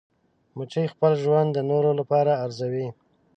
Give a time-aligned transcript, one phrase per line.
[0.57, 2.87] مچمچۍ خپل ژوند د نورو لپاره ارزوي